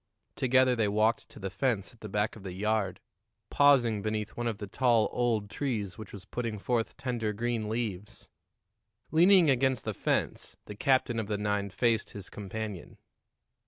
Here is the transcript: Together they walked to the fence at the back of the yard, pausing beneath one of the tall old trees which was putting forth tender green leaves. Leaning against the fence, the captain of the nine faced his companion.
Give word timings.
Together 0.35 0.75
they 0.75 0.87
walked 0.87 1.29
to 1.29 1.37
the 1.37 1.51
fence 1.51 1.93
at 1.93 1.99
the 1.99 2.09
back 2.09 2.35
of 2.35 2.41
the 2.41 2.53
yard, 2.53 2.99
pausing 3.51 4.01
beneath 4.01 4.35
one 4.35 4.47
of 4.47 4.57
the 4.57 4.65
tall 4.65 5.07
old 5.11 5.47
trees 5.47 5.95
which 5.95 6.11
was 6.11 6.25
putting 6.25 6.57
forth 6.57 6.97
tender 6.97 7.31
green 7.33 7.69
leaves. 7.69 8.27
Leaning 9.11 9.47
against 9.47 9.85
the 9.85 9.93
fence, 9.93 10.57
the 10.65 10.73
captain 10.73 11.19
of 11.19 11.27
the 11.27 11.37
nine 11.37 11.69
faced 11.69 12.13
his 12.13 12.31
companion. 12.31 12.97